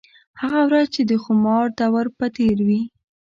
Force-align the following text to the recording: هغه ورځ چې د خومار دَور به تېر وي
هغه 0.41 0.61
ورځ 0.67 0.85
چې 0.95 1.01
د 1.09 1.11
خومار 1.23 1.65
دَور 1.79 2.05
به 2.17 2.27
تېر 2.37 2.57
وي 2.67 2.81